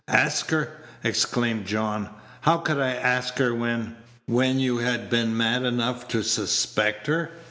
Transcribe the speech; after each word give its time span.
"Ask 0.07 0.49
her!" 0.49 0.77
exclaimed 1.03 1.67
John; 1.67 2.09
"how 2.41 2.57
could 2.57 2.79
I 2.79 2.95
ask 2.95 3.37
her 3.37 3.53
when" 3.53 3.97
"When 4.39 4.59
you 4.59 4.79
had 4.79 5.11
been 5.11 5.37
mad 5.37 5.61
enough 5.61 6.07
to 6.07 6.23
suspect 6.23 7.05
her. 7.05 7.29